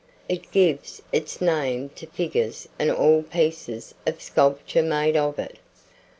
[0.27, 5.59] It gives its name to figures and all pieces of sculpture made of it.